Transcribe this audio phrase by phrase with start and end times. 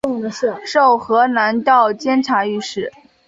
[0.65, 2.91] 授河南道监察御史。